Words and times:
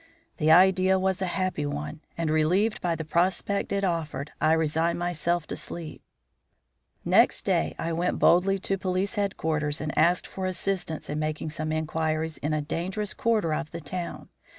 The 0.37 0.49
idea 0.49 0.97
was 0.97 1.21
a 1.21 1.27
happy 1.27 1.67
one, 1.67 2.01
and, 2.17 2.31
relieved 2.31 2.81
by 2.81 2.95
the 2.95 3.05
prospect 3.05 3.71
it 3.71 3.83
offered, 3.83 4.31
I 4.41 4.53
resigned 4.53 4.97
myself 4.97 5.45
to 5.45 5.55
sleep. 5.55 6.01
Next 7.05 7.43
day 7.45 7.75
I 7.77 7.93
went 7.93 8.17
boldly 8.17 8.57
to 8.57 8.79
police 8.79 9.13
headquarters 9.13 9.79
and 9.79 9.95
asked 9.95 10.25
for 10.25 10.47
assistance 10.47 11.07
in 11.07 11.19
making 11.19 11.51
some 11.51 11.71
inquiries 11.71 12.39
in 12.39 12.51
a 12.51 12.63
dangerous 12.63 13.13
quarter 13.13 13.53
of 13.53 13.69
the 13.69 13.79
town. 13.79 14.29